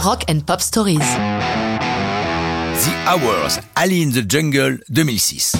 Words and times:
Rock 0.00 0.24
and 0.30 0.40
Pop 0.46 0.60
Stories. 0.60 0.98
The 1.00 2.92
Hours, 3.08 3.58
Ali 3.74 4.02
in 4.04 4.10
the 4.10 4.22
Jungle 4.30 4.78
2006. 4.90 5.56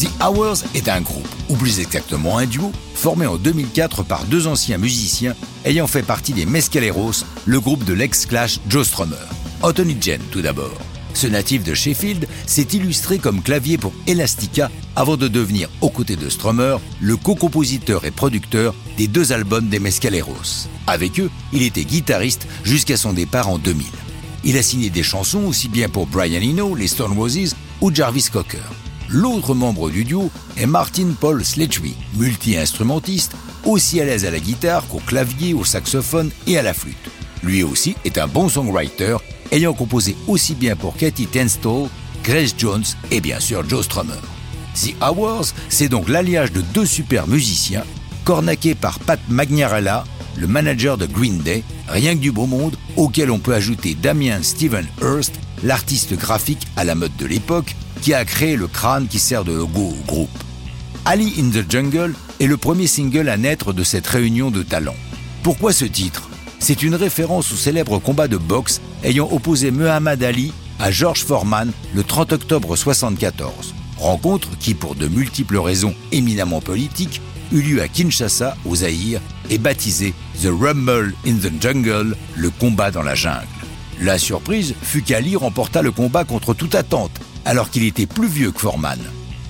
The 0.00 0.08
Hours 0.22 0.64
est 0.74 0.88
un 0.88 1.02
groupe, 1.02 1.28
ou 1.50 1.56
plus 1.56 1.78
exactement 1.78 2.38
un 2.38 2.46
duo, 2.46 2.72
formé 2.94 3.26
en 3.26 3.36
2004 3.36 4.02
par 4.02 4.24
deux 4.24 4.46
anciens 4.46 4.78
musiciens 4.78 5.34
ayant 5.66 5.86
fait 5.86 6.02
partie 6.02 6.32
des 6.32 6.46
Mescaleros, 6.46 7.24
le 7.44 7.60
groupe 7.60 7.84
de 7.84 7.92
l'ex-Clash 7.92 8.60
Joe 8.66 8.86
Strummer. 8.86 9.16
Anthony 9.62 9.94
Jen 10.00 10.22
tout 10.30 10.40
d'abord. 10.40 10.78
Ce 11.14 11.26
natif 11.26 11.64
de 11.64 11.74
Sheffield 11.74 12.26
s'est 12.46 12.68
illustré 12.72 13.18
comme 13.18 13.42
clavier 13.42 13.78
pour 13.78 13.92
Elastica 14.06 14.70
avant 14.96 15.16
de 15.16 15.28
devenir, 15.28 15.68
aux 15.80 15.90
côtés 15.90 16.16
de 16.16 16.28
Strummer, 16.28 16.76
le 17.00 17.16
co-compositeur 17.16 18.04
et 18.04 18.10
producteur 18.10 18.74
des 18.96 19.08
deux 19.08 19.32
albums 19.32 19.68
des 19.68 19.78
Mescaleros. 19.78 20.68
Avec 20.86 21.20
eux, 21.20 21.30
il 21.52 21.62
était 21.62 21.84
guitariste 21.84 22.46
jusqu'à 22.64 22.96
son 22.96 23.12
départ 23.12 23.48
en 23.48 23.58
2000. 23.58 23.86
Il 24.44 24.56
a 24.56 24.62
signé 24.62 24.90
des 24.90 25.02
chansons 25.02 25.44
aussi 25.44 25.68
bien 25.68 25.88
pour 25.88 26.06
Brian 26.06 26.40
Eno, 26.42 26.74
les 26.74 26.88
Stone 26.88 27.12
Roses 27.12 27.54
ou 27.80 27.94
Jarvis 27.94 28.28
Cocker. 28.32 28.58
L'autre 29.08 29.54
membre 29.54 29.90
du 29.90 30.04
duo 30.04 30.30
est 30.56 30.66
Martin 30.66 31.08
Paul 31.18 31.44
Sledgery, 31.44 31.94
multi-instrumentiste, 32.14 33.32
aussi 33.64 34.00
à 34.00 34.04
l'aise 34.04 34.24
à 34.24 34.30
la 34.30 34.38
guitare 34.38 34.86
qu'au 34.86 35.00
clavier, 35.00 35.52
au 35.52 35.64
saxophone 35.64 36.30
et 36.46 36.58
à 36.58 36.62
la 36.62 36.72
flûte. 36.72 37.10
Lui 37.42 37.62
aussi 37.62 37.96
est 38.04 38.18
un 38.18 38.28
bon 38.28 38.48
songwriter, 38.48 39.16
ayant 39.52 39.72
composé 39.72 40.16
aussi 40.28 40.54
bien 40.54 40.76
pour 40.76 40.96
Katie 40.96 41.26
Tenstall, 41.26 41.88
Grace 42.24 42.54
Jones 42.56 42.84
et 43.10 43.20
bien 43.20 43.40
sûr 43.40 43.68
Joe 43.68 43.84
Strummer. 43.84 44.20
The 44.74 44.94
Hours, 45.02 45.54
c'est 45.68 45.88
donc 45.88 46.08
l'alliage 46.08 46.52
de 46.52 46.60
deux 46.60 46.86
super 46.86 47.26
musiciens, 47.26 47.84
cornaqués 48.24 48.74
par 48.74 49.00
Pat 49.00 49.20
Magnarella, 49.28 50.04
le 50.36 50.46
manager 50.46 50.96
de 50.96 51.06
Green 51.06 51.38
Day, 51.38 51.64
rien 51.88 52.14
que 52.14 52.20
du 52.20 52.32
beau 52.32 52.46
monde, 52.46 52.76
auquel 52.96 53.30
on 53.30 53.38
peut 53.38 53.54
ajouter 53.54 53.94
Damien 53.94 54.42
Steven 54.42 54.86
Hurst, 55.02 55.34
l'artiste 55.64 56.16
graphique 56.16 56.66
à 56.76 56.84
la 56.84 56.94
mode 56.94 57.16
de 57.16 57.26
l'époque, 57.26 57.74
qui 58.00 58.14
a 58.14 58.24
créé 58.24 58.56
le 58.56 58.68
crâne 58.68 59.08
qui 59.08 59.18
sert 59.18 59.44
de 59.44 59.52
logo 59.52 59.88
au 59.88 60.06
groupe. 60.06 60.30
Ali 61.04 61.34
in 61.38 61.50
the 61.50 61.68
Jungle 61.68 62.14
est 62.38 62.46
le 62.46 62.56
premier 62.56 62.86
single 62.86 63.28
à 63.28 63.36
naître 63.36 63.72
de 63.72 63.82
cette 63.82 64.06
réunion 64.06 64.50
de 64.50 64.62
talents. 64.62 64.96
Pourquoi 65.42 65.72
ce 65.72 65.84
titre? 65.84 66.29
C'est 66.60 66.82
une 66.82 66.94
référence 66.94 67.50
au 67.52 67.56
célèbre 67.56 67.98
combat 67.98 68.28
de 68.28 68.36
boxe 68.36 68.82
ayant 69.02 69.28
opposé 69.32 69.70
Muhammad 69.70 70.22
Ali 70.22 70.52
à 70.78 70.90
George 70.90 71.24
Foreman 71.24 71.72
le 71.94 72.04
30 72.04 72.34
octobre 72.34 72.68
1974. 72.68 73.74
Rencontre 73.96 74.50
qui, 74.58 74.74
pour 74.74 74.94
de 74.94 75.08
multiples 75.08 75.58
raisons 75.58 75.94
éminemment 76.12 76.60
politiques, 76.60 77.22
eut 77.50 77.62
lieu 77.62 77.82
à 77.82 77.88
Kinshasa, 77.88 78.56
au 78.66 78.76
Zaïre, 78.76 79.20
et 79.48 79.58
baptisée 79.58 80.14
The 80.42 80.48
Rumble 80.48 81.14
in 81.26 81.34
the 81.36 81.50
Jungle, 81.60 82.14
le 82.36 82.50
combat 82.50 82.90
dans 82.90 83.02
la 83.02 83.14
jungle. 83.14 83.46
La 84.00 84.18
surprise 84.18 84.74
fut 84.82 85.02
qu'Ali 85.02 85.36
remporta 85.36 85.82
le 85.82 85.90
combat 85.90 86.24
contre 86.24 86.54
toute 86.54 86.74
attente, 86.74 87.10
alors 87.46 87.70
qu'il 87.70 87.84
était 87.84 88.06
plus 88.06 88.28
vieux 88.28 88.52
que 88.52 88.60
Foreman. 88.60 89.00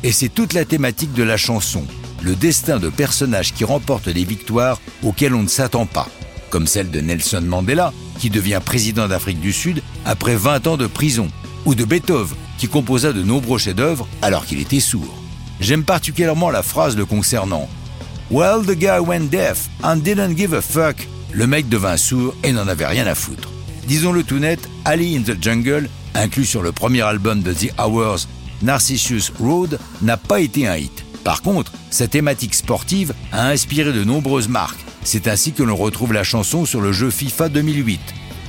Et 0.05 0.13
c'est 0.13 0.29
toute 0.29 0.53
la 0.53 0.65
thématique 0.65 1.13
de 1.13 1.25
la 1.25 1.37
chanson, 1.37 1.85
le 2.23 2.37
destin 2.37 2.79
de 2.79 2.89
personnages 2.89 3.53
qui 3.53 3.65
remportent 3.65 4.09
des 4.09 4.25
victoires 4.25 4.81
auxquelles 5.03 5.35
on 5.35 5.43
ne 5.43 5.49
s'attend 5.49 5.87
pas, 5.87 6.09
comme 6.51 6.67
celle 6.67 6.91
de 6.91 7.01
Nelson 7.01 7.43
Mandela, 7.43 7.93
qui 8.19 8.29
devient 8.29 8.61
président 8.65 9.09
d'Afrique 9.09 9.41
du 9.41 9.53
Sud 9.53 9.83
après 10.05 10.37
20 10.37 10.67
ans 10.67 10.77
de 10.77 10.87
prison, 10.87 11.29
ou 11.65 11.75
de 11.75 11.85
Beethoven, 11.85 12.37
qui 12.59 12.69
composa 12.69 13.13
de 13.13 13.23
nombreux 13.23 13.59
chefs-d'œuvre 13.59 14.07
alors 14.21 14.45
qu'il 14.45 14.61
était 14.61 14.81
sourd. 14.81 15.17
J'aime 15.61 15.85
particulièrement 15.85 16.51
la 16.51 16.63
phrase 16.63 16.97
le 16.97 17.07
concernant. 17.07 17.69
Well, 18.31 18.65
the 18.67 18.77
guy 18.77 18.99
went 18.99 19.29
deaf 19.31 19.69
and 19.83 19.97
didn't 19.97 20.37
give 20.37 20.55
a 20.55 20.61
fuck. 20.61 21.09
Le 21.33 21.47
mec 21.47 21.69
devint 21.69 21.97
sourd 21.97 22.35
et 22.43 22.53
n'en 22.53 22.69
avait 22.69 22.87
rien 22.87 23.07
à 23.07 23.15
foutre. 23.15 23.49
Disons-le 23.87 24.23
tout 24.23 24.39
net, 24.39 24.61
Ali 24.85 25.17
in 25.17 25.23
the 25.23 25.43
Jungle, 25.43 25.89
inclus 26.15 26.45
sur 26.45 26.63
le 26.63 26.73
premier 26.73 27.03
album 27.03 27.43
de 27.43 27.53
The 27.53 27.73
Hours, 27.79 28.27
Narcissus 28.63 29.33
Road, 29.41 29.79
n'a 30.03 30.17
pas 30.17 30.41
été 30.41 30.67
un 30.67 30.77
hit. 30.77 31.05
Par 31.25 31.43
contre, 31.43 31.73
sa 31.91 32.09
thématique 32.09 32.55
sportive 32.55 33.15
a 33.33 33.49
inspiré 33.49 33.93
de 33.93 34.05
nombreuses 34.05 34.49
marques. 34.49 34.85
C'est 35.03 35.29
ainsi 35.29 35.53
que 35.53 35.63
l'on 35.63 35.77
retrouve 35.77 36.13
la 36.13 36.25
chanson 36.25 36.65
sur 36.67 36.81
le 36.81 36.93
jeu 36.93 37.11
FIFA 37.11 37.49
2008. 37.49 38.01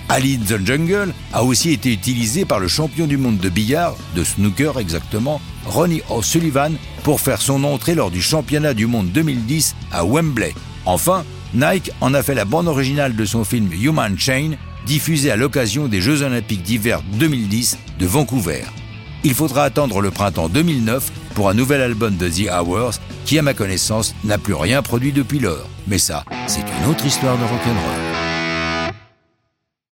Ali 0.10 0.38
the 0.38 0.66
Jungle 0.66 1.14
a 1.32 1.44
aussi 1.44 1.72
été 1.72 1.94
utilisé 1.94 2.44
par 2.44 2.60
le 2.60 2.68
champion 2.68 3.08
du 3.08 3.16
monde 3.16 3.38
de 3.38 3.48
billard, 3.48 3.96
de 4.14 4.24
snooker 4.24 4.78
exactement, 4.78 5.40
Ronnie 5.66 6.02
O'Sullivan, 6.10 6.74
pour 7.04 7.22
faire 7.22 7.42
son 7.42 7.64
entrée 7.64 7.96
lors 7.96 8.12
du 8.12 8.22
championnat 8.22 8.74
du 8.74 8.88
monde 8.88 9.10
2010 9.12 9.76
à 9.92 10.04
Wembley. 10.04 10.54
Enfin, 10.86 11.24
Nike 11.54 11.92
en 12.02 12.14
a 12.14 12.24
fait 12.24 12.36
la 12.36 12.46
bande 12.46 12.68
originale 12.68 13.16
de 13.16 13.24
son 13.24 13.46
film 13.46 13.72
Human 13.72 14.20
Chain, 14.20 14.52
diffusé 14.86 15.32
à 15.32 15.38
l'occasion 15.38 15.88
des 15.88 16.02
Jeux 16.02 16.24
olympiques 16.24 16.64
d'hiver 16.64 17.02
2010 17.14 17.78
de 18.00 18.06
Vancouver. 18.06 18.64
Il 19.24 19.36
faudra 19.36 19.64
attendre 19.64 20.02
le 20.02 20.10
printemps 20.10 20.50
2009 20.50 21.12
pour 21.36 21.50
un 21.50 21.54
nouvel 21.54 21.82
album 21.82 22.18
de 22.18 22.28
The 22.28 22.50
Hours 22.52 22.96
qui, 23.26 23.38
à 23.38 23.44
ma 23.44 23.54
connaissance, 23.54 24.16
n'a 24.24 24.38
plus 24.38 24.56
rien 24.56 24.82
produit 24.82 25.12
depuis 25.12 25.40
lors. 25.40 25.68
Mais 25.88 26.00
ça, 26.00 26.24
c'est 26.48 26.62
une 26.62 26.90
autre 26.90 27.06
histoire 27.06 27.38
de 27.38 27.44
rock'n'roll. 27.44 28.01